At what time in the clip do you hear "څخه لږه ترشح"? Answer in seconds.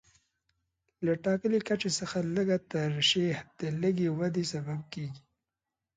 1.99-3.37